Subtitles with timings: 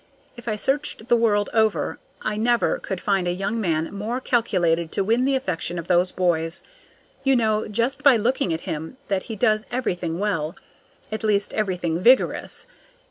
[0.35, 4.91] If I searched the world over, I never could find a young man more calculated
[4.93, 6.63] to win the affection of those boys.
[7.23, 10.55] You know, just by looking at him, that he does everything well,
[11.11, 12.65] at least everything vigorous.